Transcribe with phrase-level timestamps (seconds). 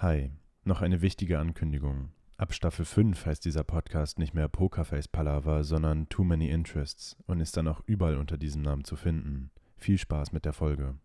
[0.00, 0.30] Hi,
[0.64, 2.12] noch eine wichtige Ankündigung.
[2.36, 7.40] Ab Staffel 5 heißt dieser Podcast nicht mehr Pokerface Palaver, sondern Too Many Interests und
[7.40, 9.50] ist dann auch überall unter diesem Namen zu finden.
[9.78, 10.98] Viel Spaß mit der Folge.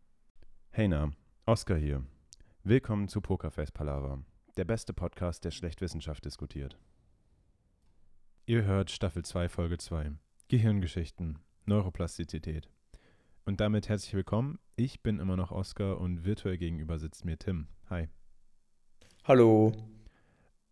[0.71, 1.11] Hey na,
[1.45, 2.03] Oscar hier.
[2.65, 4.25] Willkommen zu Pokerface Palaver,
[4.57, 6.77] der beste Podcast, der schlecht Wissenschaft diskutiert.
[8.45, 10.11] Ihr hört Staffel 2, Folge 2.
[10.49, 12.67] Gehirngeschichten, Neuroplastizität.
[13.45, 14.59] Und damit herzlich willkommen.
[14.75, 17.69] Ich bin immer noch Oscar und virtuell gegenüber sitzt mir Tim.
[17.89, 18.09] Hi.
[19.23, 19.71] Hallo.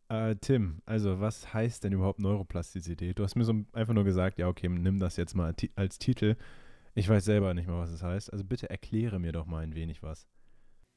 [0.09, 3.19] Äh, Tim, also was heißt denn überhaupt Neuroplastizität?
[3.19, 6.35] Du hast mir so einfach nur gesagt, ja, okay, nimm das jetzt mal als Titel.
[6.95, 8.33] Ich weiß selber nicht mal, was es heißt.
[8.33, 10.27] Also bitte erkläre mir doch mal ein wenig was.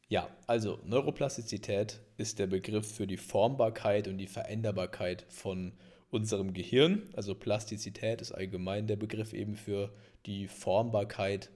[0.09, 5.75] Ja, also Neuroplastizität ist der Begriff für die Formbarkeit und die Veränderbarkeit von
[6.09, 7.03] unserem Gehirn.
[7.12, 9.92] Also Plastizität ist allgemein der Begriff eben für
[10.25, 11.50] die Formbarkeit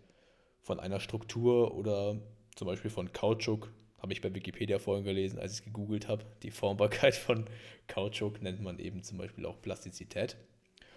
[0.60, 2.20] von einer Struktur oder
[2.54, 3.72] zum Beispiel von Kautschuk
[4.06, 6.24] habe ich bei Wikipedia vorhin gelesen, als ich es gegoogelt habe.
[6.44, 7.44] Die Formbarkeit von
[7.88, 10.36] Kautschuk nennt man eben zum Beispiel auch Plastizität.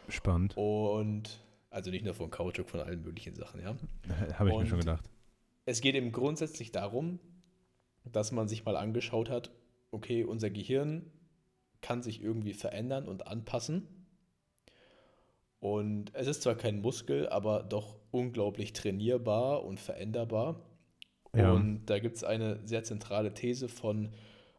[0.10, 0.56] Spannend.
[0.56, 1.40] Und
[1.72, 3.76] also nicht nur von Kautschuk, von allen möglichen Sachen, ja.
[4.38, 5.10] habe ich Und mir schon gedacht.
[5.66, 7.20] Es geht eben grundsätzlich darum,
[8.04, 9.50] dass man sich mal angeschaut hat,
[9.90, 11.12] okay, unser Gehirn
[11.82, 13.88] kann sich irgendwie verändern und anpassen.
[15.60, 20.62] Und es ist zwar kein Muskel, aber doch unglaublich trainierbar und veränderbar.
[21.36, 21.52] Ja.
[21.52, 24.10] Und da gibt es eine sehr zentrale These von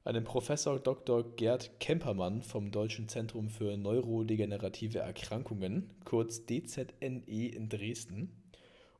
[0.04, 1.36] einem Professor Dr.
[1.36, 8.30] Gerd Kempermann vom Deutschen Zentrum für Neurodegenerative Erkrankungen, kurz DZNE in Dresden.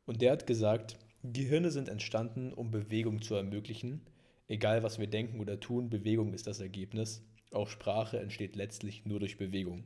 [0.05, 4.03] Und der hat gesagt, Gehirne sind entstanden, um Bewegung zu ermöglichen.
[4.49, 7.25] Egal was wir denken oder tun, Bewegung ist das Ergebnis.
[7.53, 9.85] Auch Sprache entsteht letztlich nur durch Bewegung.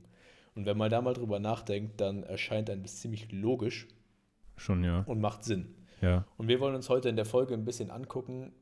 [0.54, 3.88] Und wenn man da mal drüber nachdenkt, dann erscheint ein das ziemlich logisch.
[4.56, 5.00] Schon, ja.
[5.00, 5.74] Und macht Sinn.
[6.00, 6.26] Ja.
[6.36, 8.52] Und wir wollen uns heute in der Folge ein bisschen angucken,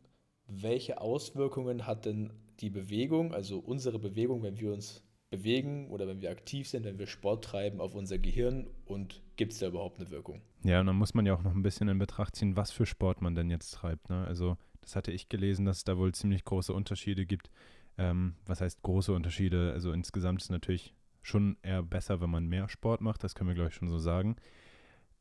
[0.46, 6.20] welche Auswirkungen hat denn die Bewegung, also unsere Bewegung, wenn wir uns bewegen oder wenn
[6.20, 9.98] wir aktiv sind, wenn wir Sport treiben auf unser Gehirn und gibt es da überhaupt
[9.98, 10.42] eine Wirkung?
[10.62, 12.86] Ja, und dann muss man ja auch noch ein bisschen in Betracht ziehen, was für
[12.86, 14.10] Sport man denn jetzt treibt.
[14.10, 14.24] Ne?
[14.26, 17.50] Also das hatte ich gelesen, dass es da wohl ziemlich große Unterschiede gibt.
[17.98, 19.72] Ähm, was heißt große Unterschiede?
[19.72, 23.48] Also insgesamt ist es natürlich schon eher besser, wenn man mehr Sport macht, das können
[23.48, 24.36] wir, glaube ich, schon so sagen.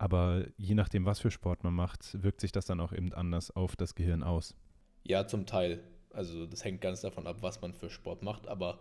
[0.02, 3.56] Aber je nachdem, was für Sport man macht, wirkt sich das dann auch eben anders
[3.56, 4.56] auf das Gehirn aus.
[5.04, 5.84] Ja, zum Teil.
[6.10, 8.80] Also das hängt ganz davon ab, was man für Sport macht, aber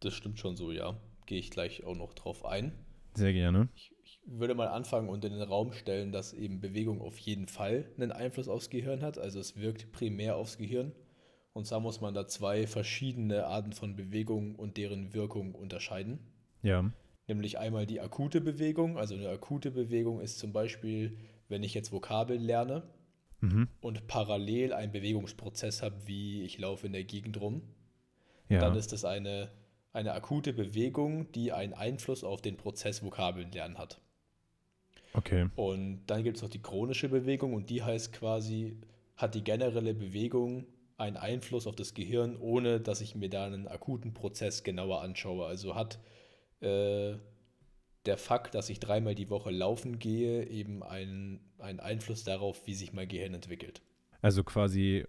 [0.00, 1.00] das stimmt schon so, ja.
[1.24, 2.72] Gehe ich gleich auch noch drauf ein.
[3.14, 3.70] Sehr gerne.
[3.74, 7.48] Ich, ich, würde mal anfangen und in den Raum stellen, dass eben Bewegung auf jeden
[7.48, 9.16] Fall einen Einfluss aufs Gehirn hat.
[9.16, 10.92] Also es wirkt primär aufs Gehirn.
[11.54, 16.18] Und zwar muss man da zwei verschiedene Arten von Bewegung und deren Wirkung unterscheiden.
[16.60, 16.92] Ja
[17.28, 18.98] nämlich einmal die akute Bewegung.
[18.98, 21.18] Also eine akute Bewegung ist zum Beispiel,
[21.48, 22.82] wenn ich jetzt Vokabeln lerne
[23.40, 23.68] mhm.
[23.80, 27.62] und parallel einen Bewegungsprozess habe, wie ich laufe in der Gegend rum,
[28.48, 28.60] ja.
[28.60, 29.50] dann ist das eine,
[29.92, 34.00] eine akute Bewegung, die einen Einfluss auf den Prozess Vokabeln lernen hat.
[35.12, 35.48] Okay.
[35.54, 38.76] Und dann gibt es noch die chronische Bewegung und die heißt quasi,
[39.16, 43.68] hat die generelle Bewegung einen Einfluss auf das Gehirn, ohne dass ich mir da einen
[43.68, 45.46] akuten Prozess genauer anschaue.
[45.46, 45.98] Also hat
[46.60, 47.14] äh,
[48.06, 52.74] der Fakt, dass ich dreimal die Woche laufen gehe, eben einen, einen Einfluss darauf, wie
[52.74, 53.82] sich mein Gehirn entwickelt.
[54.20, 55.04] Also quasi,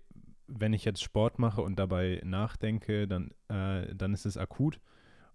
[0.48, 4.80] wenn ich jetzt Sport mache und dabei nachdenke, dann, äh, dann ist es akut.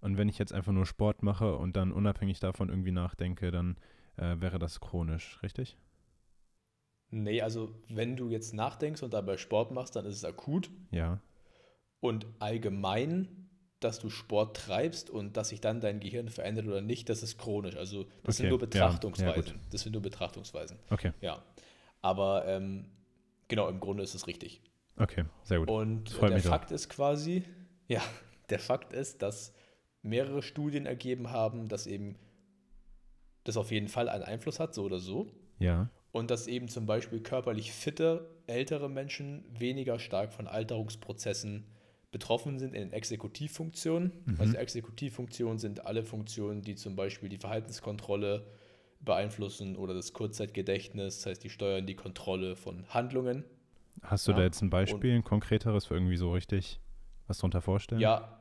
[0.00, 3.76] Und wenn ich jetzt einfach nur Sport mache und dann unabhängig davon irgendwie nachdenke, dann
[4.16, 5.76] äh, wäre das chronisch, richtig?
[7.10, 10.70] Nee, also wenn du jetzt nachdenkst und dabei Sport machst, dann ist es akut.
[10.90, 11.20] Ja.
[11.98, 13.39] Und allgemein
[13.80, 17.38] dass du Sport treibst und dass sich dann dein Gehirn verändert oder nicht, das ist
[17.38, 17.76] chronisch.
[17.76, 18.32] Also das okay.
[18.32, 19.54] sind nur Betrachtungsweisen.
[19.54, 20.78] Ja, ja, das sind nur Betrachtungsweisen.
[20.90, 21.12] Okay.
[21.22, 21.42] Ja.
[22.02, 22.86] Aber ähm,
[23.48, 24.60] genau, im Grunde ist es richtig.
[24.96, 25.70] Okay, sehr gut.
[25.70, 26.74] Und der Fakt auch.
[26.74, 27.44] ist quasi,
[27.88, 28.02] ja,
[28.50, 29.54] der Fakt ist, dass
[30.02, 32.16] mehrere Studien ergeben haben, dass eben
[33.44, 35.30] das auf jeden Fall einen Einfluss hat, so oder so.
[35.58, 35.90] Ja.
[36.12, 41.64] Und dass eben zum Beispiel körperlich fitte, ältere Menschen weniger stark von Alterungsprozessen
[42.10, 44.12] betroffen sind in den Exekutivfunktionen.
[44.24, 44.36] Mhm.
[44.38, 48.46] Also Exekutivfunktionen sind alle Funktionen, die zum Beispiel die Verhaltenskontrolle
[49.00, 53.44] beeinflussen oder das Kurzzeitgedächtnis, das heißt, die steuern die Kontrolle von Handlungen.
[54.02, 54.38] Hast du ja.
[54.38, 56.80] da jetzt ein Beispiel, ein konkreteres für irgendwie so richtig
[57.26, 58.00] was darunter vorstellen?
[58.00, 58.40] Ja,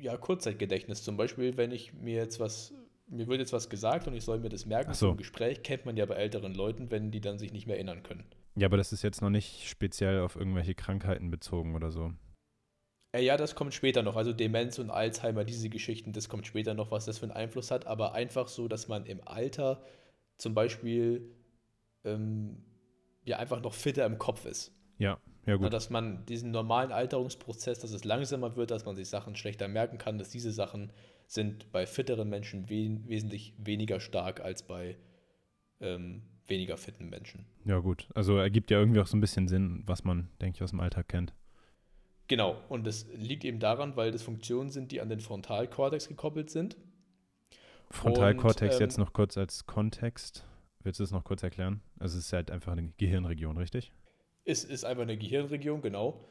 [0.00, 2.72] ja, Kurzzeitgedächtnis zum Beispiel, wenn ich mir jetzt was,
[3.08, 5.10] mir wird jetzt was gesagt und ich soll mir das merken so.
[5.10, 8.02] im Gespräch, kennt man ja bei älteren Leuten, wenn die dann sich nicht mehr erinnern
[8.02, 8.24] können.
[8.56, 12.12] Ja, aber das ist jetzt noch nicht speziell auf irgendwelche Krankheiten bezogen oder so.
[13.14, 14.16] Äh, ja, das kommt später noch.
[14.16, 17.70] Also Demenz und Alzheimer, diese Geschichten, das kommt später noch, was das für einen Einfluss
[17.70, 17.86] hat.
[17.86, 19.82] Aber einfach so, dass man im Alter
[20.36, 21.30] zum Beispiel
[22.04, 22.64] ähm,
[23.24, 24.72] ja einfach noch fitter im Kopf ist.
[24.98, 25.72] Ja, ja gut.
[25.72, 29.98] dass man diesen normalen Alterungsprozess, dass es langsamer wird, dass man sich Sachen schlechter merken
[29.98, 30.92] kann, dass diese Sachen
[31.26, 34.96] sind bei fitteren Menschen we wesentlich weniger stark als bei
[35.80, 37.46] ähm, weniger fitten Menschen.
[37.64, 40.62] Ja gut, also ergibt ja irgendwie auch so ein bisschen Sinn, was man, denke ich,
[40.62, 41.32] aus dem Alltag kennt.
[42.28, 46.50] Genau, und das liegt eben daran, weil das Funktionen sind, die an den Frontalkortex gekoppelt
[46.50, 46.76] sind.
[47.90, 50.44] Frontalkortex ähm, jetzt noch kurz als Kontext.
[50.82, 51.80] Willst du das noch kurz erklären?
[51.98, 53.92] Also es ist halt einfach eine Gehirnregion, richtig?
[54.44, 56.28] Es ist einfach eine Gehirnregion, genau.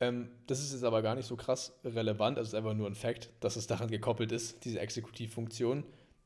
[0.00, 2.88] Ähm, das ist jetzt aber gar nicht so krass relevant, also es ist einfach nur
[2.88, 5.84] ein Fakt, dass es daran gekoppelt ist, diese Exekutivfunktion.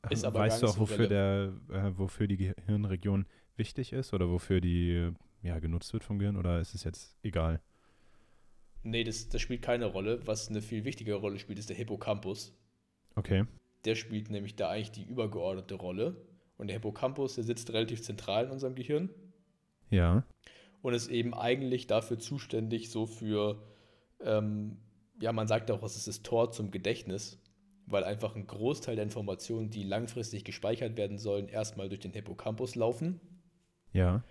[0.09, 3.25] Ist aber weißt du auch, so wofür, der, äh, wofür die Gehirnregion
[3.57, 5.11] wichtig ist oder wofür die
[5.41, 7.61] ja, genutzt wird vom Gehirn oder ist es jetzt egal?
[8.83, 10.25] Nee, das, das spielt keine Rolle.
[10.25, 12.55] Was eine viel wichtigere Rolle spielt, ist der Hippocampus.
[13.15, 13.45] Okay.
[13.85, 16.15] Der spielt nämlich da eigentlich die übergeordnete Rolle.
[16.57, 19.09] Und der Hippocampus, der sitzt relativ zentral in unserem Gehirn.
[19.89, 20.23] Ja.
[20.81, 23.61] Und ist eben eigentlich dafür zuständig, so für,
[24.21, 24.77] ähm,
[25.21, 27.41] ja, man sagt auch, es ist das Tor zum Gedächtnis,
[27.85, 32.75] weil einfach ein Großteil der Informationen, die langfristig gespeichert werden sollen, erstmal durch den Hippocampus
[32.75, 33.19] laufen.
[33.91, 34.23] Ja.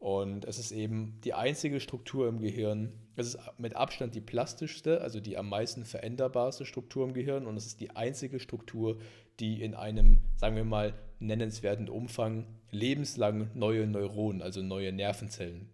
[0.00, 5.02] Und es ist eben die einzige Struktur im Gehirn, es ist mit Abstand die plastischste,
[5.02, 7.46] also die am meisten veränderbarste Struktur im Gehirn.
[7.46, 8.98] Und es ist die einzige Struktur,
[9.40, 15.68] die in einem, sagen wir mal, nennenswerten Umfang lebenslang neue Neuronen, also neue Nervenzellen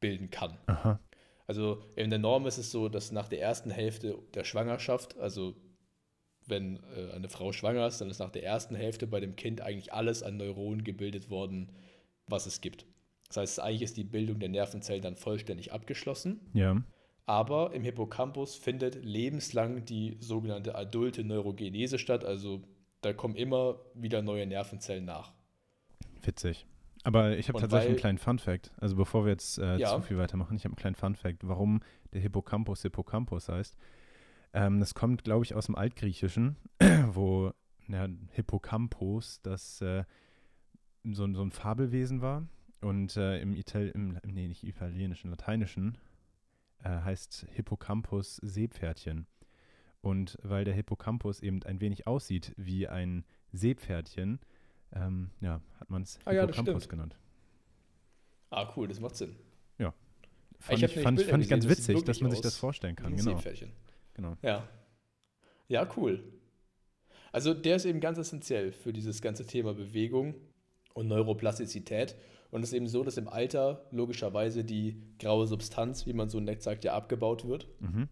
[0.00, 0.56] bilden kann.
[0.68, 0.98] Aha.
[1.46, 5.54] Also in der Norm ist es so, dass nach der ersten Hälfte der Schwangerschaft, also
[6.46, 9.60] wenn äh, eine Frau schwanger ist, dann ist nach der ersten Hälfte bei dem Kind
[9.60, 11.72] eigentlich alles an Neuronen gebildet worden,
[12.26, 12.86] was es gibt.
[13.28, 16.40] Das heißt, eigentlich ist die Bildung der Nervenzellen dann vollständig abgeschlossen.
[16.52, 16.82] Ja.
[17.26, 22.24] Aber im Hippocampus findet lebenslang die sogenannte adulte Neurogenese statt.
[22.24, 22.62] Also
[23.00, 25.32] da kommen immer wieder neue Nervenzellen nach.
[26.22, 26.66] Witzig.
[27.02, 28.72] Aber ich habe tatsächlich weil, einen kleinen Fun-Fact.
[28.78, 29.94] Also bevor wir jetzt äh, ja.
[29.94, 31.80] zu viel weitermachen, ich habe einen kleinen Fun-Fact, warum
[32.12, 33.76] der Hippocampus Hippocampus heißt.
[34.52, 36.56] Ähm, das kommt, glaube ich, aus dem Altgriechischen,
[37.08, 37.52] wo
[37.88, 40.04] ja, Hippocampus das äh,
[41.04, 42.46] so, so ein Fabelwesen war
[42.86, 45.98] und äh, im, Ital im, nee, nicht italienischen, lateinischen
[46.84, 49.26] äh, heißt Hippocampus Seepferdchen.
[50.02, 54.38] Und weil der Hippocampus eben ein wenig aussieht wie ein Seepferdchen,
[54.92, 57.18] ähm, ja, hat man es ah, Hippocampus ja, genannt.
[58.50, 59.34] Ah, cool, das macht Sinn.
[59.78, 59.92] Ja.
[60.60, 63.16] Fand ich, ich fand, fand ich ganz witzig, dass man sich das vorstellen kann.
[63.16, 63.30] Genau.
[63.30, 63.72] Seepferdchen.
[64.14, 64.36] Genau.
[64.42, 64.68] Ja.
[65.66, 66.22] Ja, cool.
[67.32, 70.36] Also der ist eben ganz essentiell für dieses ganze Thema Bewegung
[70.94, 72.14] und Neuroplastizität.
[72.56, 76.40] Und es ist eben so, dass im Alter logischerweise die graue Substanz, wie man so
[76.40, 77.68] nett sagt, ja abgebaut wird.
[77.80, 78.08] Mhm.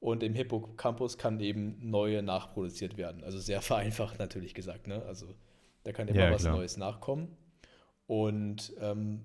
[0.00, 3.22] Und im Hippocampus kann eben neue nachproduziert werden.
[3.22, 4.88] Also sehr vereinfacht natürlich gesagt.
[4.88, 5.04] Ne?
[5.04, 5.36] Also
[5.84, 6.56] da kann immer ja, was klar.
[6.56, 7.28] Neues nachkommen.
[8.08, 9.20] Und ähm,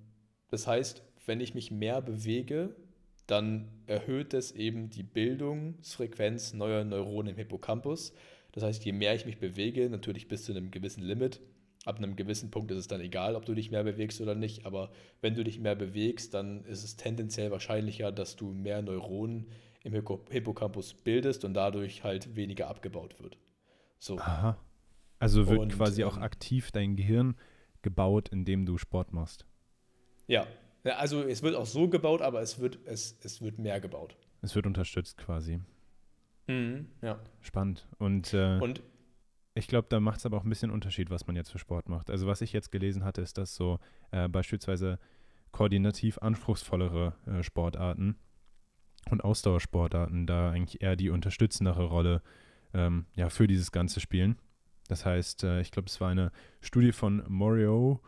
[0.52, 2.76] das heißt, wenn ich mich mehr bewege,
[3.26, 8.14] dann erhöht es eben die Bildungsfrequenz neuer Neuronen im Hippocampus.
[8.52, 11.42] Das heißt, je mehr ich mich bewege, natürlich bis zu einem gewissen Limit,
[11.86, 14.66] ab einem gewissen Punkt ist es dann egal, ob du dich mehr bewegst oder nicht,
[14.66, 14.92] aber
[15.22, 19.48] wenn du dich mehr bewegst, dann ist es tendenziell wahrscheinlicher, dass du mehr Neuronen
[19.84, 23.38] im Hippocampus bildest und dadurch halt weniger abgebaut wird.
[23.98, 24.20] So.
[24.20, 24.58] Aha.
[25.20, 27.36] Also wird und, quasi ähm, auch aktiv dein Gehirn
[27.82, 29.46] gebaut, indem du Sport machst.
[30.28, 30.46] Ja.
[30.84, 30.94] ja.
[30.98, 34.16] Also es wird auch so gebaut, aber es wird, es, es wird mehr gebaut.
[34.42, 35.60] Es wird unterstützt quasi.
[36.48, 37.20] Mhm, ja.
[37.42, 37.88] Spannend.
[37.98, 38.82] Und, äh, und
[39.54, 41.90] ich glaube, da macht es aber auch ein bisschen Unterschied, was man jetzt für Sport
[41.90, 42.10] macht.
[42.10, 43.80] Also was ich jetzt gelesen hatte, ist, dass so
[44.12, 44.98] äh, beispielsweise
[45.52, 48.16] koordinativ anspruchsvollere äh, Sportarten
[49.10, 52.22] und Ausdauersportarten da eigentlich eher die unterstützendere Rolle
[52.74, 54.38] ähm, ja, für dieses Ganze spielen.
[54.88, 56.32] Das heißt, äh, ich glaube, es war eine
[56.62, 58.02] Studie von Morio,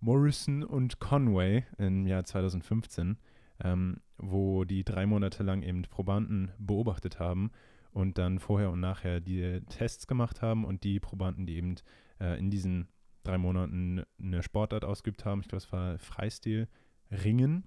[0.00, 3.18] Morrison und Conway im Jahr 2015,
[3.64, 7.50] ähm, wo die drei Monate lang eben Probanden beobachtet haben
[7.96, 11.76] und dann vorher und nachher die Tests gemacht haben und die Probanden, die eben
[12.20, 12.88] äh, in diesen
[13.22, 16.68] drei Monaten eine Sportart ausgeübt haben, ich glaube, es war Freistil,
[17.10, 17.64] Ringen,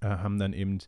[0.00, 0.78] äh, haben dann eben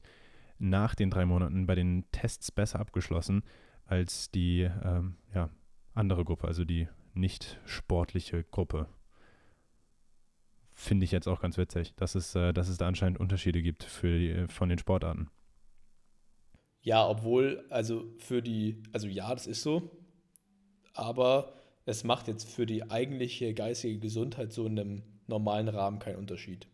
[0.59, 3.43] nach den drei Monaten bei den Tests besser abgeschlossen
[3.85, 5.51] als die ähm, ja,
[5.93, 8.87] andere Gruppe, also die nicht sportliche Gruppe.
[10.73, 13.83] Finde ich jetzt auch ganz witzig, dass es, äh, dass es da anscheinend Unterschiede gibt
[13.83, 15.31] für die, von den Sportarten.
[16.87, 19.91] Ja, obwohl, also für die, also ja, das ist so,
[20.95, 21.53] aber
[21.85, 26.69] es macht jetzt für die eigentliche geistige Gesundheit so in einem normalen Rahmen keinen Unterschied.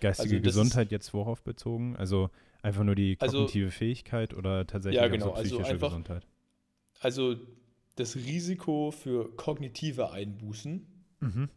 [0.00, 1.96] Geistige also Gesundheit jetzt worauf bezogen?
[1.96, 2.30] Also
[2.62, 5.88] einfach nur die also kognitive also, Fähigkeit oder tatsächlich ja, genau, also psychische also einfach,
[5.88, 6.26] Gesundheit?
[7.00, 7.34] Also
[7.96, 10.86] das Risiko für kognitive Einbußen
[11.18, 11.48] mhm.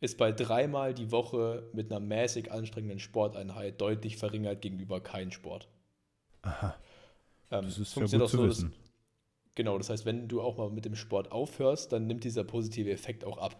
[0.00, 5.66] ist bei dreimal die Woche mit einer mäßig anstrengenden Sporteinheit deutlich verringert gegenüber keinem Sport.
[6.42, 6.76] Aha.
[7.50, 8.66] Ähm, das ist funktioniert auch so, dass,
[9.54, 12.90] genau, das heißt, wenn du auch mal mit dem Sport aufhörst, dann nimmt dieser positive
[12.90, 13.56] Effekt auch ab.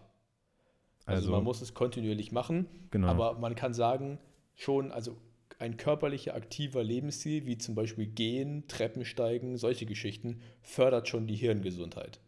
[1.05, 3.07] Also, also man muss es kontinuierlich machen, genau.
[3.07, 4.19] aber man kann sagen,
[4.55, 5.17] schon, also
[5.57, 12.19] ein körperlicher, aktiver Lebensstil, wie zum Beispiel Gehen, Treppensteigen, solche Geschichten, fördert schon die Hirngesundheit.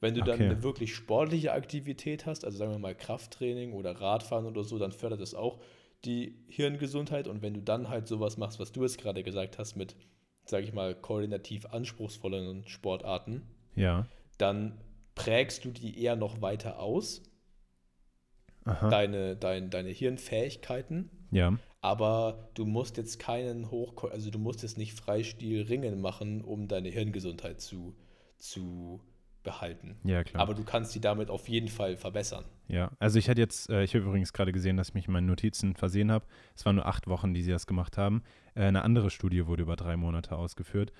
[0.00, 0.30] Wenn du okay.
[0.30, 4.78] dann eine wirklich sportliche Aktivität hast, also sagen wir mal Krafttraining oder Radfahren oder so,
[4.78, 5.60] dann fördert das auch
[6.04, 7.28] die Hirngesundheit.
[7.28, 9.94] Und wenn du dann halt sowas machst, was du jetzt gerade gesagt hast, mit,
[10.44, 13.42] sage ich mal, koordinativ anspruchsvolleren Sportarten,
[13.74, 14.06] ja.
[14.38, 14.78] dann
[15.14, 17.22] prägst du die eher noch weiter aus.
[18.64, 21.10] Deine, dein, deine Hirnfähigkeiten.
[21.32, 21.58] Ja.
[21.80, 26.68] Aber du musst jetzt keinen Hoch, also du musst jetzt nicht Freistil Ringen machen, um
[26.68, 27.96] deine Hirngesundheit zu,
[28.38, 29.00] zu
[29.42, 29.96] behalten.
[30.04, 30.42] Ja, klar.
[30.42, 32.44] Aber du kannst sie damit auf jeden Fall verbessern.
[32.68, 35.12] Ja, also ich hatte jetzt, äh, ich habe übrigens gerade gesehen, dass ich mich in
[35.12, 36.24] meinen Notizen versehen habe.
[36.54, 38.22] Es waren nur acht Wochen, die sie das gemacht haben.
[38.54, 40.92] Äh, eine andere Studie wurde über drei Monate ausgeführt.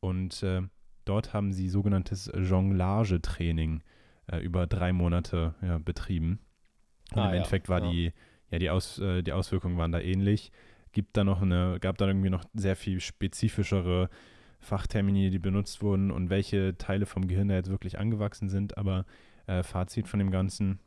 [0.00, 0.62] Und äh,
[1.04, 3.82] dort haben sie sogenanntes Jonglage-Training
[4.30, 6.40] äh, über drei Monate ja, betrieben.
[7.12, 7.90] Und ah, im Endeffekt war ja.
[7.90, 8.12] die,
[8.50, 10.52] ja, die, Aus, äh, die Auswirkungen waren da ähnlich.
[10.92, 14.08] Gibt da noch eine, gab da irgendwie noch sehr viel spezifischere
[14.60, 18.76] Fachtermini, die benutzt wurden und welche Teile vom Gehirn da jetzt wirklich angewachsen sind.
[18.78, 19.06] Aber
[19.46, 20.78] äh, Fazit von dem Ganzen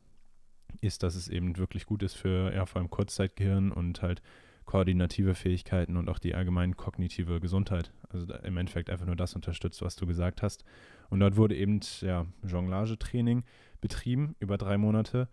[0.80, 4.22] ist, dass es eben wirklich gut ist für ja, vor allem Kurzzeitgehirn und halt
[4.64, 7.92] koordinative Fähigkeiten und auch die allgemeine kognitive Gesundheit.
[8.08, 10.64] Also im Endeffekt einfach nur das unterstützt, was du gesagt hast.
[11.10, 13.44] Und dort wurde eben ja, Jonglage-Training
[13.80, 15.28] betrieben über drei Monate.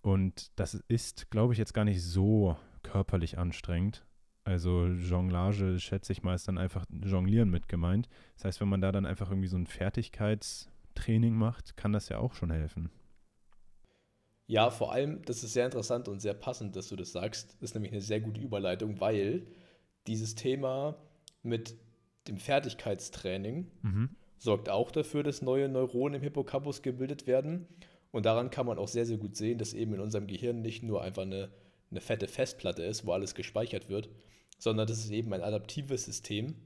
[0.00, 4.04] Und das ist, glaube ich, jetzt gar nicht so körperlich anstrengend.
[4.48, 8.08] Also Jonglage, schätze ich mal, ist dann einfach Jonglieren mit gemeint.
[8.36, 12.16] Das heißt, wenn man da dann einfach irgendwie so ein Fertigkeitstraining macht, kann das ja
[12.16, 12.88] auch schon helfen.
[14.46, 17.56] Ja, vor allem, das ist sehr interessant und sehr passend, dass du das sagst.
[17.60, 19.46] Das ist nämlich eine sehr gute Überleitung, weil
[20.06, 20.96] dieses Thema
[21.42, 21.74] mit
[22.26, 24.08] dem Fertigkeitstraining mhm.
[24.38, 27.68] sorgt auch dafür, dass neue Neuronen im Hippocampus gebildet werden.
[28.12, 30.82] Und daran kann man auch sehr, sehr gut sehen, dass eben in unserem Gehirn nicht
[30.82, 31.50] nur einfach eine,
[31.90, 34.08] eine fette Festplatte ist, wo alles gespeichert wird,
[34.58, 36.56] sondern das ist eben ein adaptives System,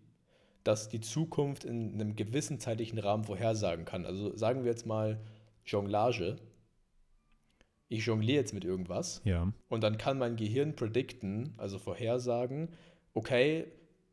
[0.64, 4.06] das die Zukunft in einem gewissen zeitlichen Rahmen vorhersagen kann.
[4.06, 5.20] Also sagen wir jetzt mal
[5.64, 6.36] Jonglage.
[7.88, 9.52] Ich jongliere jetzt mit irgendwas ja.
[9.68, 12.70] und dann kann mein Gehirn predikten, also vorhersagen,
[13.12, 13.66] okay,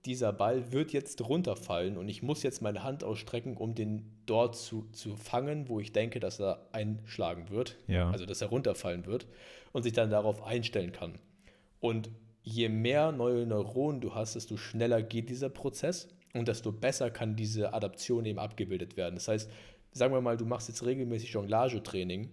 [0.05, 4.55] dieser Ball wird jetzt runterfallen und ich muss jetzt meine Hand ausstrecken, um den dort
[4.55, 8.09] zu, zu fangen, wo ich denke, dass er einschlagen wird, ja.
[8.09, 9.27] also dass er runterfallen wird
[9.71, 11.17] und sich dann darauf einstellen kann.
[11.79, 12.09] Und
[12.43, 17.35] je mehr neue Neuronen du hast, desto schneller geht dieser Prozess und desto besser kann
[17.35, 19.15] diese Adaption eben abgebildet werden.
[19.15, 19.51] Das heißt,
[19.91, 22.29] sagen wir mal, du machst jetzt regelmäßig Jonglage-Training,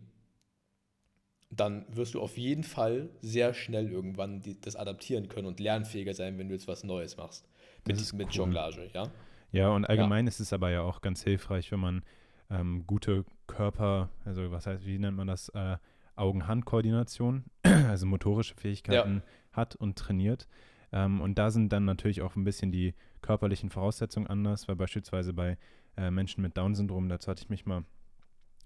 [1.50, 6.12] dann wirst du auf jeden Fall sehr schnell irgendwann die, das adaptieren können und lernfähiger
[6.12, 7.48] sein, wenn du jetzt was Neues machst.
[7.86, 8.34] Mit, mit cool.
[8.34, 9.10] Jonglage, ja.
[9.52, 10.28] Ja, und allgemein ja.
[10.28, 12.02] ist es aber ja auch ganz hilfreich, wenn man
[12.50, 15.76] ähm, gute Körper, also was heißt, wie nennt man das, äh,
[16.16, 19.22] Augen-Hand-Koordination, also motorische Fähigkeiten ja.
[19.52, 20.48] hat und trainiert.
[20.92, 25.32] Ähm, und da sind dann natürlich auch ein bisschen die körperlichen Voraussetzungen anders, weil beispielsweise
[25.32, 25.58] bei
[25.96, 27.84] äh, Menschen mit Down-Syndrom, dazu hatte ich mich mal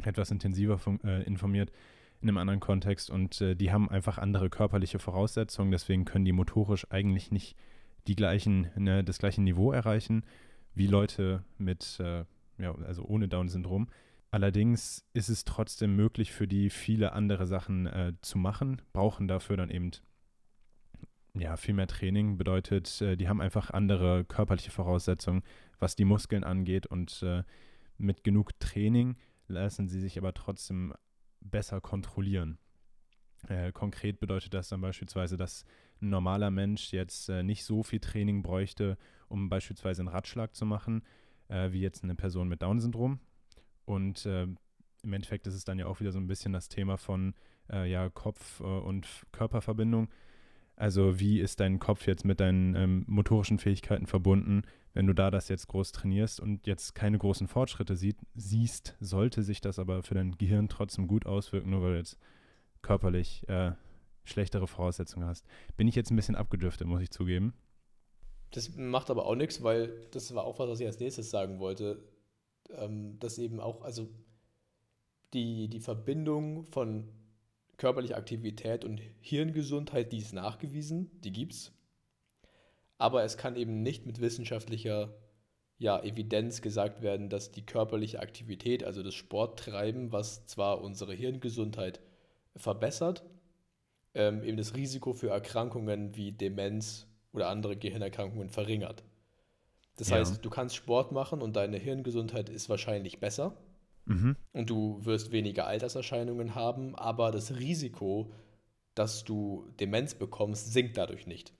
[0.02, 1.70] etwas intensiver äh, informiert,
[2.20, 6.32] in einem anderen Kontext und äh, die haben einfach andere körperliche Voraussetzungen, deswegen können die
[6.32, 7.56] motorisch eigentlich nicht
[8.06, 10.24] die gleichen, ne, das gleiche Niveau erreichen
[10.74, 12.24] wie Leute mit, äh,
[12.58, 13.88] ja, also ohne Down-Syndrom.
[14.30, 19.56] Allerdings ist es trotzdem möglich für die viele andere Sachen äh, zu machen, brauchen dafür
[19.56, 19.90] dann eben
[21.34, 22.36] ja, viel mehr Training.
[22.36, 25.42] Bedeutet, äh, die haben einfach andere körperliche Voraussetzungen,
[25.78, 26.86] was die Muskeln angeht.
[26.86, 27.42] Und äh,
[27.98, 29.16] mit genug Training
[29.48, 30.94] lassen sie sich aber trotzdem
[31.40, 32.58] besser kontrollieren.
[33.48, 35.64] Äh, konkret bedeutet das dann beispielsweise, dass
[36.00, 38.96] ein normaler Mensch jetzt äh, nicht so viel Training bräuchte,
[39.28, 41.02] um beispielsweise einen Ratschlag zu machen,
[41.48, 43.18] äh, wie jetzt eine Person mit Down-Syndrom.
[43.90, 44.46] Und äh,
[45.02, 47.34] im Endeffekt ist es dann ja auch wieder so ein bisschen das Thema von
[47.72, 50.08] äh, ja, Kopf- äh, und Körperverbindung.
[50.76, 54.62] Also wie ist dein Kopf jetzt mit deinen ähm, motorischen Fähigkeiten verbunden?
[54.94, 59.42] Wenn du da das jetzt groß trainierst und jetzt keine großen Fortschritte sieht, siehst, sollte
[59.42, 62.16] sich das aber für dein Gehirn trotzdem gut auswirken, nur weil du jetzt
[62.82, 63.72] körperlich äh,
[64.22, 65.44] schlechtere Voraussetzungen hast.
[65.76, 67.54] Bin ich jetzt ein bisschen abgedriftet, muss ich zugeben.
[68.52, 71.58] Das macht aber auch nichts, weil das war auch was, was ich als nächstes sagen
[71.58, 72.00] wollte
[72.78, 74.08] ähm, dass eben auch, also
[75.32, 77.08] die, die Verbindung von
[77.76, 81.72] körperlicher Aktivität und Hirngesundheit, die ist nachgewiesen, die gibt es.
[82.98, 85.14] Aber es kann eben nicht mit wissenschaftlicher
[85.78, 92.00] ja, Evidenz gesagt werden, dass die körperliche Aktivität, also das Sporttreiben, was zwar unsere Hirngesundheit
[92.54, 93.24] verbessert,
[94.14, 99.04] ähm, eben das Risiko für Erkrankungen wie Demenz oder andere Gehirnerkrankungen verringert.
[100.00, 100.16] Das ja.
[100.16, 103.54] heißt, du kannst Sport machen und deine Hirngesundheit ist wahrscheinlich besser
[104.06, 104.34] mhm.
[104.52, 108.32] und du wirst weniger Alterserscheinungen haben, aber das Risiko,
[108.94, 111.52] dass du Demenz bekommst, sinkt dadurch nicht.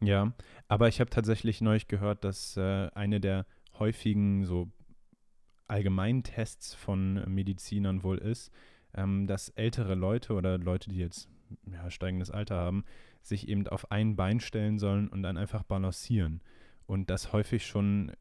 [0.00, 0.32] Ja,
[0.66, 3.46] aber ich habe tatsächlich neulich gehört, dass äh, eine der
[3.78, 4.72] häufigen so
[5.68, 8.50] Allgemeintests von Medizinern wohl ist,
[8.94, 11.28] ähm, dass ältere Leute oder Leute, die jetzt
[11.70, 12.84] ja, steigendes Alter haben,
[13.22, 16.42] sich eben auf ein Bein stellen sollen und dann einfach balancieren.
[16.86, 18.12] Und das häufig schon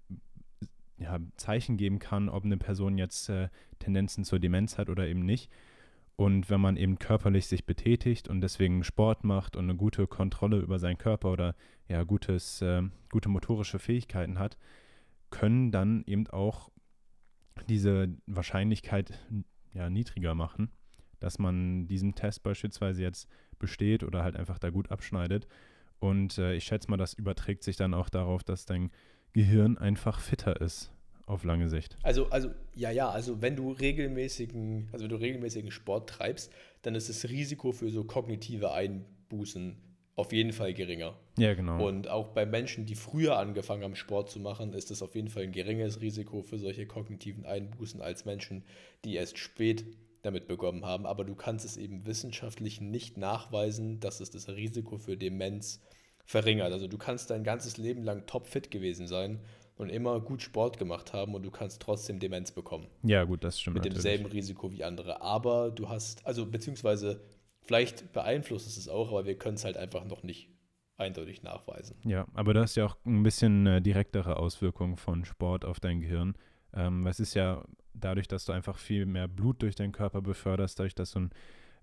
[0.97, 5.25] ja, Zeichen geben kann, ob eine Person jetzt äh, Tendenzen zur Demenz hat oder eben
[5.25, 5.51] nicht.
[6.15, 10.59] Und wenn man eben körperlich sich betätigt und deswegen Sport macht und eine gute Kontrolle
[10.59, 11.55] über seinen Körper oder
[11.87, 14.57] ja gutes, äh, gute motorische Fähigkeiten hat,
[15.31, 16.69] können dann eben auch
[17.67, 19.19] diese Wahrscheinlichkeit
[19.73, 20.69] ja, niedriger machen,
[21.19, 23.27] dass man diesen Test beispielsweise jetzt
[23.57, 25.47] besteht oder halt einfach da gut abschneidet.
[26.03, 28.91] Und äh, ich schätze mal, das überträgt sich dann auch darauf, dass dein
[29.31, 30.91] Gehirn einfach fitter ist
[31.27, 31.95] auf lange Sicht.
[32.03, 36.93] Also, also, ja, ja, also wenn du regelmäßigen, also wenn du regelmäßigen Sport treibst, dann
[36.95, 39.77] ist das Risiko für so kognitive Einbußen
[40.15, 41.17] auf jeden Fall geringer.
[41.37, 41.87] Ja, genau.
[41.87, 45.29] Und auch bei Menschen, die früher angefangen haben, Sport zu machen, ist das auf jeden
[45.29, 48.65] Fall ein geringeres Risiko für solche kognitiven Einbußen als Menschen,
[49.05, 49.85] die erst spät
[50.23, 51.05] damit bekommen haben.
[51.05, 55.79] Aber du kannst es eben wissenschaftlich nicht nachweisen, dass es das Risiko für Demenz
[56.25, 56.73] verringert.
[56.73, 59.39] Also du kannst dein ganzes Leben lang topfit gewesen sein
[59.75, 62.87] und immer gut Sport gemacht haben und du kannst trotzdem Demenz bekommen.
[63.03, 63.75] Ja, gut, das stimmt.
[63.75, 64.43] Mit demselben natürlich.
[64.43, 65.21] Risiko wie andere.
[65.21, 67.21] Aber du hast, also beziehungsweise
[67.63, 70.49] Vielleicht beeinflusst es es auch, aber wir können es halt einfach noch nicht
[70.97, 71.95] eindeutig nachweisen.
[72.03, 76.01] Ja, aber das ist ja auch ein bisschen äh, direktere Auswirkung von Sport auf dein
[76.01, 76.35] Gehirn.
[76.73, 77.63] Ähm, es ist ja
[77.93, 81.29] dadurch, dass du einfach viel mehr Blut durch deinen Körper beförderst, dadurch, dass du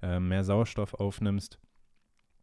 [0.03, 1.59] äh, mehr Sauerstoff aufnimmst,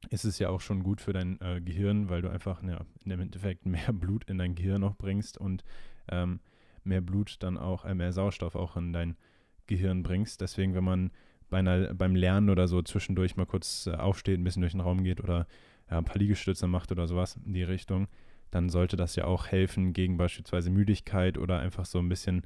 [0.09, 3.19] ist es ja auch schon gut für dein äh, Gehirn, weil du einfach ja, im
[3.19, 5.63] Endeffekt mehr Blut in dein Gehirn noch bringst und
[6.09, 6.39] ähm,
[6.83, 9.17] mehr Blut dann auch, äh, mehr Sauerstoff auch in dein
[9.65, 10.41] Gehirn bringst.
[10.41, 11.11] Deswegen, wenn man
[11.49, 14.81] bei einer, beim Lernen oder so zwischendurch mal kurz äh, aufsteht, ein bisschen durch den
[14.81, 15.47] Raum geht oder
[15.89, 18.07] ja, ein paar Liegestütze macht oder sowas in die Richtung,
[18.51, 22.43] dann sollte das ja auch helfen gegen beispielsweise Müdigkeit oder einfach so ein bisschen,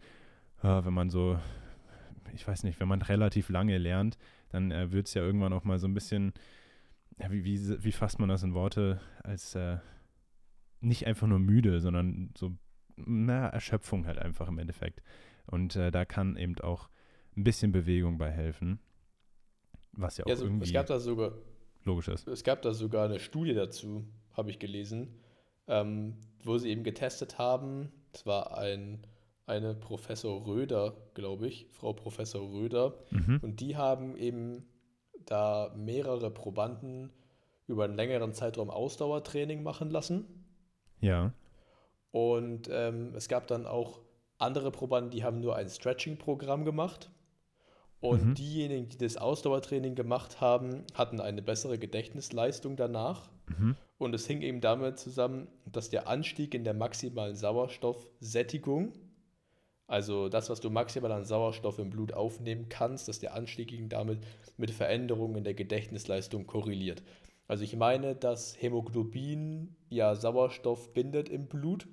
[0.64, 1.40] äh, wenn man so,
[2.34, 4.18] ich weiß nicht, wenn man relativ lange lernt,
[4.50, 6.34] dann äh, wird es ja irgendwann auch mal so ein bisschen,
[7.20, 9.78] ja, wie, wie, wie fasst man das in Worte, als äh,
[10.80, 12.52] nicht einfach nur müde, sondern so,
[12.96, 15.02] na, Erschöpfung halt einfach im Endeffekt.
[15.46, 16.90] Und äh, da kann eben auch
[17.36, 18.80] ein bisschen Bewegung bei helfen.
[19.94, 21.34] Was ja auch ja, so, irgendwie es gab da sogar,
[21.84, 22.28] logisch ist.
[22.28, 25.20] Es gab da sogar eine Studie dazu, habe ich gelesen,
[25.68, 27.92] ähm, wo sie eben getestet haben.
[28.14, 29.06] Es war ein,
[29.52, 32.96] eine Professor Röder, glaube ich, Frau Professor Röder.
[33.12, 33.40] Mhm.
[33.42, 34.66] Und die haben eben
[35.26, 37.12] da mehrere Probanden
[37.68, 40.26] über einen längeren Zeitraum Ausdauertraining machen lassen.
[41.02, 41.34] Ja.
[42.12, 44.00] Und ähm, es gab dann auch
[44.38, 47.12] andere Probanden, die haben nur ein Stretching-Programm gemacht.
[48.00, 48.34] Und mhm.
[48.34, 53.30] diejenigen, die das Ausdauertraining gemacht haben, hatten eine bessere Gedächtnisleistung danach.
[53.48, 53.76] Mhm.
[54.00, 58.94] Und es hing eben damit zusammen, dass der Anstieg in der maximalen Sauerstoffsättigung,
[59.92, 64.20] also das, was du maximal an Sauerstoff im Blut aufnehmen kannst, dass der Anstieg damit
[64.56, 67.04] mit Veränderungen in der Gedächtnisleistung korreliert.
[67.50, 71.90] Also ich meine, dass Hämoglobin ja Sauerstoff bindet im Blut.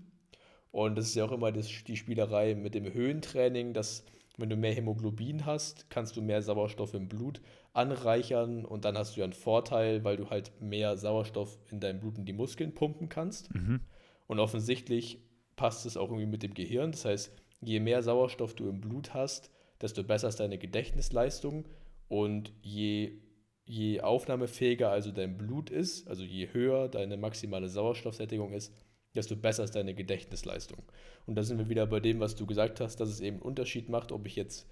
[0.70, 4.04] Und das ist ja auch immer das, die Spielerei mit dem Höhentraining, dass
[4.36, 7.40] wenn du mehr Hämoglobin hast, kannst du mehr Sauerstoff im Blut
[7.72, 11.98] anreichern und dann hast du ja einen Vorteil, weil du halt mehr Sauerstoff in deinem
[11.98, 13.52] Blut in die Muskeln pumpen kannst.
[13.52, 13.80] Mhm.
[14.28, 15.18] Und offensichtlich
[15.56, 16.92] passt es auch irgendwie mit dem Gehirn.
[16.92, 21.68] Das heißt, je mehr Sauerstoff du im Blut hast, desto besser ist deine Gedächtnisleistung
[22.08, 23.20] und je,
[23.64, 28.72] je aufnahmefähiger also dein Blut ist, also je höher deine maximale Sauerstoffsättigung ist,
[29.14, 30.82] desto besser ist deine Gedächtnisleistung.
[31.26, 33.42] Und da sind wir wieder bei dem, was du gesagt hast, dass es eben einen
[33.42, 34.68] Unterschied macht, ob ich jetzt,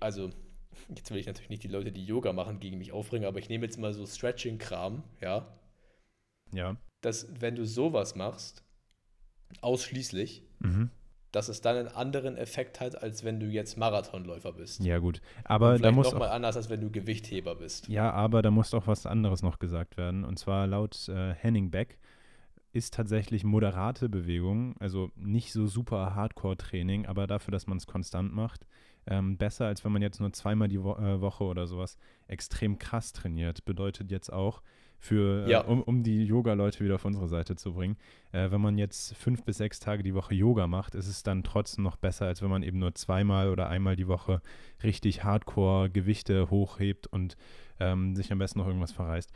[0.00, 0.30] also
[0.94, 3.48] jetzt will ich natürlich nicht die Leute, die Yoga machen, gegen mich aufbringen, aber ich
[3.48, 5.54] nehme jetzt mal so Stretching-Kram, ja.
[6.52, 6.76] Ja.
[7.02, 8.64] Dass, wenn du sowas machst,
[9.60, 10.90] ausschließlich, mhm.
[11.32, 14.80] Dass es dann einen anderen Effekt hat, als wenn du jetzt Marathonläufer bist.
[14.80, 15.20] Ja, gut.
[15.44, 16.10] Aber da muss.
[16.10, 17.88] Nochmal anders, als wenn du Gewichtheber bist.
[17.88, 20.24] Ja, aber da muss auch was anderes noch gesagt werden.
[20.24, 21.98] Und zwar laut äh, Henning Beck
[22.72, 28.34] ist tatsächlich moderate Bewegung, also nicht so super Hardcore-Training, aber dafür, dass man es konstant
[28.34, 28.66] macht,
[29.06, 32.78] ähm, besser, als wenn man jetzt nur zweimal die Wo äh, Woche oder sowas extrem
[32.78, 33.64] krass trainiert.
[33.64, 34.62] Bedeutet jetzt auch,
[34.98, 35.62] für, äh, ja.
[35.62, 37.96] äh, um, um die Yoga-Leute wieder auf unsere Seite zu bringen,
[38.32, 41.44] äh, wenn man jetzt fünf bis sechs Tage die Woche Yoga macht, ist es dann
[41.44, 44.42] trotzdem noch besser, als wenn man eben nur zweimal oder einmal die Woche
[44.82, 47.36] richtig Hardcore Gewichte hochhebt und
[47.80, 49.32] ähm, sich am besten noch irgendwas verreißt.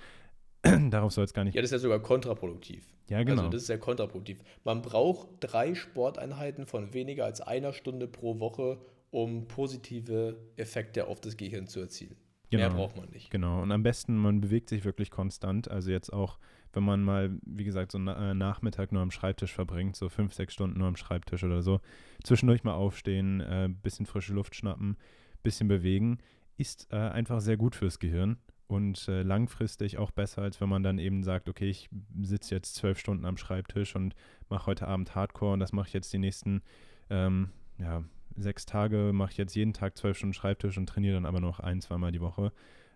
[0.90, 1.54] Darauf soll es gar nicht.
[1.54, 2.86] Ja, das ist ja sogar kontraproduktiv.
[3.08, 3.42] Ja, genau.
[3.42, 4.42] Also das ist ja kontraproduktiv.
[4.64, 8.78] Man braucht drei Sporteinheiten von weniger als einer Stunde pro Woche,
[9.10, 12.16] um positive Effekte auf das Gehirn zu erzielen.
[12.52, 12.68] Genau.
[12.68, 13.30] Mehr braucht man nicht.
[13.30, 13.62] Genau.
[13.62, 15.70] Und am besten, man bewegt sich wirklich konstant.
[15.70, 16.38] Also jetzt auch,
[16.74, 20.34] wenn man mal, wie gesagt, so einen äh, Nachmittag nur am Schreibtisch verbringt, so fünf,
[20.34, 21.80] sechs Stunden nur am Schreibtisch oder so,
[22.22, 24.98] zwischendurch mal aufstehen, äh, bisschen frische Luft schnappen,
[25.42, 26.18] bisschen bewegen,
[26.58, 28.36] ist äh, einfach sehr gut fürs Gehirn
[28.66, 31.88] und äh, langfristig auch besser, als wenn man dann eben sagt, okay, ich
[32.20, 34.14] sitze jetzt zwölf Stunden am Schreibtisch und
[34.50, 36.60] mache heute Abend Hardcore und das mache ich jetzt die nächsten
[37.08, 38.04] ähm, ja,
[38.36, 41.60] sechs Tage, mache ich jetzt jeden Tag zwölf Stunden Schreibtisch und trainiere dann aber noch
[41.60, 42.52] ein, zweimal die Woche.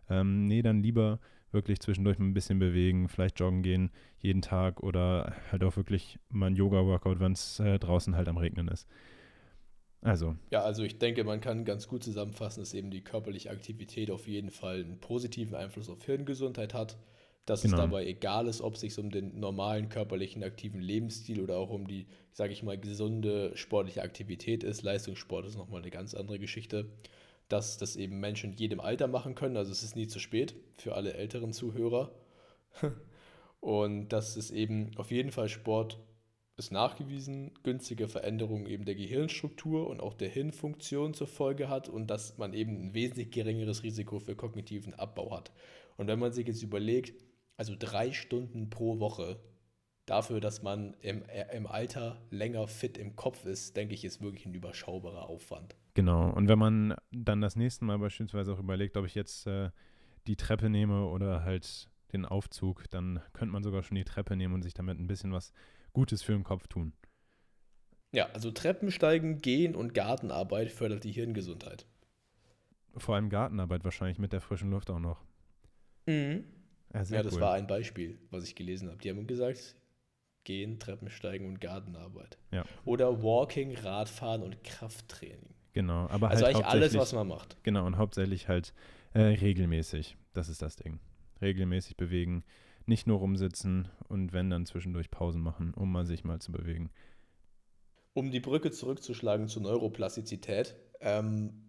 [0.09, 1.19] Ähm, nee, dann lieber
[1.53, 6.19] wirklich zwischendurch mal ein bisschen bewegen, vielleicht joggen gehen jeden Tag oder halt auch wirklich
[6.29, 8.87] mal ein Yoga-Workout, wenn es äh, draußen halt am Regnen ist.
[10.03, 10.37] Also.
[10.51, 14.29] Ja, also ich denke, man kann ganz gut zusammenfassen, dass eben die körperliche Aktivität auf
[14.29, 16.97] jeden Fall einen positiven Einfluss auf Hirngesundheit hat.
[17.47, 17.77] Dass genau.
[17.77, 21.71] es dabei egal ist, ob es sich um den normalen körperlichen aktiven Lebensstil oder auch
[21.71, 24.83] um die, sage ich mal, gesunde sportliche Aktivität ist.
[24.83, 26.91] Leistungssport ist nochmal eine ganz andere Geschichte.
[27.49, 29.57] Dass das eben Menschen in jedem Alter machen können.
[29.57, 32.11] Also es ist nie zu spät für alle älteren Zuhörer.
[33.61, 35.99] Und dass es eben auf jeden Fall Sport
[36.57, 42.07] ist nachgewiesen, günstige Veränderungen eben der Gehirnstruktur und auch der Hirnfunktion zur Folge hat und
[42.07, 45.53] dass man eben ein wesentlich geringeres Risiko für kognitiven Abbau hat.
[45.99, 47.23] Und wenn man sich jetzt überlegt,
[47.57, 49.41] also drei Stunden pro Woche
[50.07, 54.23] dafür, dass man im, äh, im Alter länger fit im Kopf ist, denke ich, ist
[54.23, 55.77] wirklich ein überschaubarer Aufwand.
[55.95, 56.31] Genau.
[56.31, 59.71] Und wenn man dann das nächste Mal beispielsweise auch überlegt, ob ich jetzt äh,
[60.27, 64.55] die Treppe nehme oder halt den Aufzug, dann könnte man sogar schon die Treppe nehmen
[64.55, 65.53] und sich damit ein bisschen was
[65.93, 66.93] Gutes für den Kopf tun.
[68.13, 71.87] Ja, also Treppensteigen, Gehen und Gartenarbeit fördert die Hirngesundheit.
[72.97, 75.25] Vor allem Gartenarbeit wahrscheinlich mit der frischen Luft auch noch.
[76.07, 76.45] Mhm.
[76.97, 77.41] Ja, ja das cool.
[77.41, 78.99] war ein Beispiel, was ich gelesen habe.
[78.99, 79.77] Die haben gesagt,
[80.45, 82.39] Gehen, Treppensteigen und Gartenarbeit.
[82.53, 82.65] Ja.
[82.85, 85.55] Oder Walking, Radfahren und Krafttraining.
[85.73, 87.57] Genau, aber also halt eigentlich alles, was man macht.
[87.65, 88.73] Genau, und hauptsächlich halt
[89.13, 90.17] äh, regelmäßig.
[90.33, 91.01] Das ist das Ding.
[91.43, 92.45] Regelmäßig bewegen,
[92.87, 96.91] nicht nur rumsitzen und wenn dann zwischendurch Pausen machen, um mal sich mal zu bewegen.
[98.15, 100.77] Um die Brücke zurückzuschlagen zur Neuroplastizität.
[101.01, 101.67] Ähm,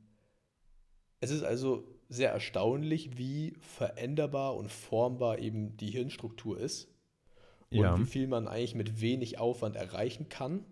[1.20, 6.88] es ist also sehr erstaunlich, wie veränderbar und formbar eben die Hirnstruktur ist.
[7.70, 8.00] Und ja.
[8.00, 10.64] wie viel man eigentlich mit wenig Aufwand erreichen kann.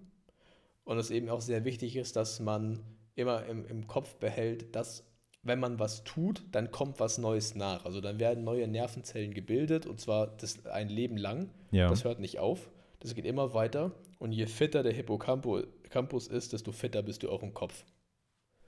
[0.86, 2.80] Und es eben auch sehr wichtig ist, dass man
[3.16, 5.04] immer im, im Kopf behält, dass
[5.46, 7.86] wenn man was tut, dann kommt was Neues nach.
[7.86, 11.50] Also dann werden neue Nervenzellen gebildet und zwar das ein Leben lang.
[11.72, 11.88] Ja.
[11.88, 12.70] Das hört nicht auf.
[13.00, 13.92] Das geht immer weiter.
[14.18, 17.86] Und je fitter der Hippocampus ist, desto fitter bist du auch im Kopf.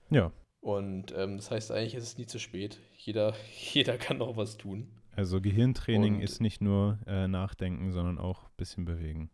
[0.10, 0.32] Ja.
[0.68, 2.78] Und ähm, das heißt, eigentlich ist es nie zu spät.
[2.98, 3.34] Jeder,
[3.72, 4.90] jeder kann noch was tun.
[5.16, 9.30] Also Gehirntraining und, ist nicht nur äh, nachdenken, sondern auch ein bisschen bewegen.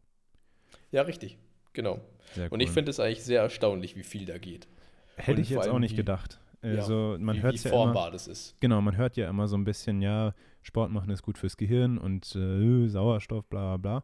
[0.91, 1.39] Ja, richtig.
[1.74, 2.00] Genau.
[2.38, 2.50] Cool.
[2.52, 4.67] Und ich finde es eigentlich sehr erstaunlich, wie viel da geht.
[5.15, 6.39] Hätte und ich jetzt auch nicht gedacht.
[6.62, 8.56] Also man hört ja formbar immer, das ist.
[8.60, 11.98] Genau, man hört ja immer so ein bisschen, ja, Sport machen ist gut fürs Gehirn
[11.98, 14.04] und äh, Sauerstoff, bla bla bla.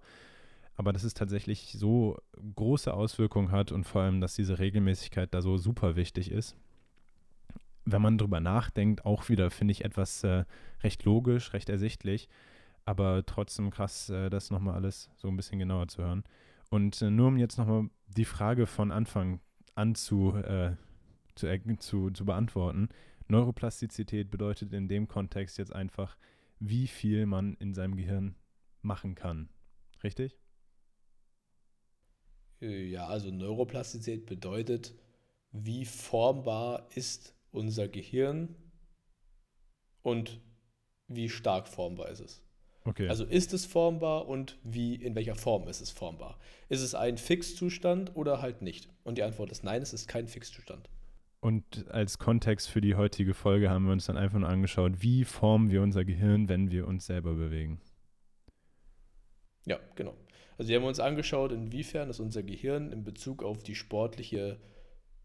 [0.76, 2.18] Aber dass es tatsächlich so
[2.56, 6.58] große Auswirkungen hat und vor allem, dass diese Regelmäßigkeit da so super wichtig ist.
[7.86, 10.46] Wenn man drüber nachdenkt, auch wieder, finde ich, etwas äh,
[10.84, 12.30] recht logisch, recht ersichtlich,
[12.86, 16.24] aber trotzdem krass, äh, das nochmal alles so ein bisschen genauer zu hören.
[16.70, 19.40] Und äh, nur um jetzt nochmal die Frage von Anfang
[19.76, 20.76] an zu äh,
[21.40, 22.90] zu, zu, zu beantworten.
[23.28, 26.18] Neuroplastizität bedeutet in dem Kontext jetzt einfach,
[26.60, 28.36] wie viel man in seinem Gehirn
[28.82, 29.50] machen kann.
[30.04, 30.38] Richtig?
[32.62, 34.94] Äh, ja, also Neuroplastizität bedeutet,
[35.52, 38.56] wie formbar ist unser Gehirn
[40.02, 40.40] und
[41.08, 42.44] wie stark formbar ist es.
[42.86, 43.10] Okay.
[43.10, 46.40] Also ist es formbar und wie, in welcher Form ist es formbar?
[46.70, 48.90] Ist es ein Fixzustand oder halt nicht?
[49.04, 50.90] Und die Antwort ist nein, es ist kein Fixzustand.
[51.42, 55.24] Und als Kontext für die heutige Folge haben wir uns dann einfach nur angeschaut, wie
[55.24, 57.80] formen wir unser Gehirn, wenn wir uns selber bewegen.
[59.66, 60.16] Ja, genau.
[60.58, 64.60] Also wir haben uns angeschaut, inwiefern ist unser Gehirn in Bezug auf die sportliche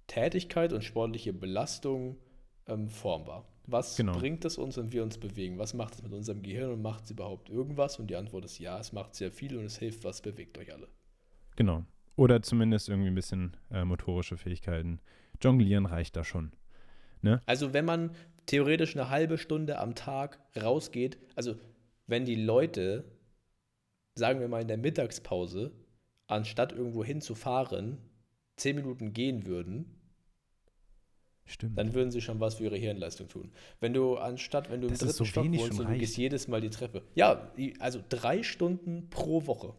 [0.06, 2.16] Tätigkeit und sportliche Belastung
[2.66, 3.46] ähm, formbar.
[3.66, 4.12] Was genau.
[4.12, 5.58] bringt es uns, wenn wir uns bewegen?
[5.58, 7.98] Was macht es mit unserem Gehirn und macht es überhaupt irgendwas?
[7.98, 10.72] Und die Antwort ist ja, es macht sehr viel und es hilft, was bewegt euch
[10.72, 10.88] alle.
[11.56, 11.84] Genau.
[12.16, 15.00] Oder zumindest irgendwie ein bisschen äh, motorische Fähigkeiten
[15.40, 16.52] Jonglieren reicht da schon.
[17.22, 17.40] Ne?
[17.46, 18.10] Also wenn man
[18.46, 21.56] theoretisch eine halbe Stunde am Tag rausgeht, also
[22.06, 23.04] wenn die Leute,
[24.14, 25.72] sagen wir mal in der Mittagspause,
[26.26, 27.98] anstatt irgendwo hinzufahren,
[28.56, 30.04] zehn Minuten gehen würden,
[31.46, 31.78] Stimmt.
[31.78, 33.52] Dann würden sie schon was für ihre Hirnleistung tun.
[33.78, 36.48] Wenn du anstatt, wenn du im das dritten so Stock wohnst und du gehst jedes
[36.48, 37.02] Mal die Treppe.
[37.14, 39.74] Ja, also drei Stunden pro Woche.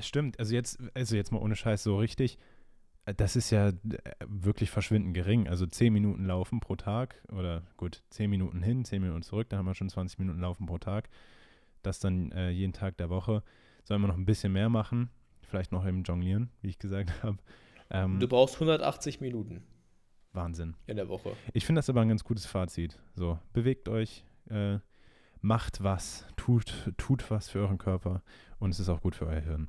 [0.00, 2.38] Stimmt, also jetzt, also jetzt mal ohne Scheiß so richtig,
[3.06, 3.72] äh, das ist ja äh,
[4.26, 5.48] wirklich verschwindend gering.
[5.48, 9.60] Also zehn Minuten laufen pro Tag oder gut, zehn Minuten hin, zehn Minuten zurück, dann
[9.60, 11.08] haben wir schon 20 Minuten laufen pro Tag.
[11.82, 13.44] Das dann äh, jeden Tag der Woche.
[13.84, 15.10] Sollen wir noch ein bisschen mehr machen,
[15.42, 17.38] vielleicht noch im Jonglieren, wie ich gesagt habe.
[17.90, 19.64] Ähm, du brauchst 180 Minuten.
[20.32, 20.76] Wahnsinn.
[20.86, 21.32] In der Woche.
[21.52, 22.98] Ich finde das aber ein ganz gutes Fazit.
[23.14, 24.78] So, bewegt euch, äh,
[25.40, 28.22] macht was, tut, tut was für euren Körper
[28.58, 29.68] und es ist auch gut für euer Hirn.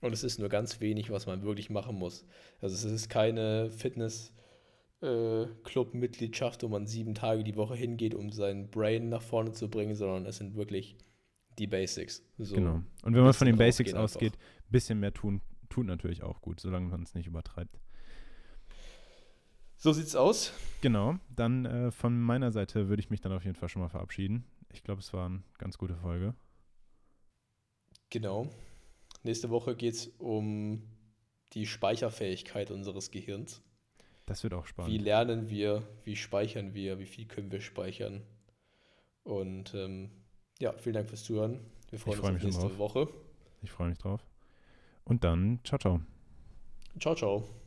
[0.00, 2.26] Und es ist nur ganz wenig, was man wirklich machen muss.
[2.60, 8.68] Also es ist keine Fitness-Club-Mitgliedschaft, äh, wo man sieben Tage die Woche hingeht, um sein
[8.68, 10.98] Brain nach vorne zu bringen, sondern es sind wirklich
[11.58, 12.24] die Basics.
[12.38, 12.82] So genau.
[13.02, 15.40] Und wenn man von den Basics ausgeht, ein bisschen mehr tun,
[15.72, 17.80] tut natürlich auch gut, solange man es nicht übertreibt.
[19.76, 20.52] So sieht's aus.
[20.82, 23.88] Genau, dann äh, von meiner Seite würde ich mich dann auf jeden Fall schon mal
[23.88, 24.44] verabschieden.
[24.72, 26.34] Ich glaube, es war eine ganz gute Folge.
[28.10, 28.48] Genau.
[29.22, 30.82] Nächste Woche geht es um
[31.54, 33.62] die Speicherfähigkeit unseres Gehirns.
[34.26, 34.92] Das wird auch spannend.
[34.92, 38.22] Wie lernen wir, wie speichern wir, wie viel können wir speichern?
[39.24, 40.10] Und ähm,
[40.60, 41.60] ja, vielen Dank fürs Zuhören.
[41.90, 42.78] Wir freuen freu uns auf nächste drauf.
[42.78, 43.08] Woche.
[43.62, 44.24] Ich freue mich drauf.
[45.04, 46.00] Und dann, ciao, ciao.
[46.98, 47.61] Ciao, ciao.